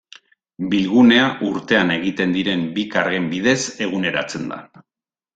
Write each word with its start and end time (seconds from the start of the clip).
Bilgunea 0.69 1.25
urtean 1.49 1.91
egiten 1.95 2.33
diren 2.35 2.63
bi 2.77 2.85
kargen 2.95 3.27
bidez 3.35 3.57
eguneratzen 3.89 4.49
da. 4.55 4.59